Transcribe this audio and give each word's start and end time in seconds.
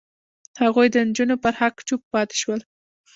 هغوی 0.61 0.87
د 0.91 0.95
نجونو 1.07 1.35
پر 1.43 1.53
حق 1.59 1.75
چوپ 1.87 2.01
پاتې 2.13 2.35
شول. 2.41 2.61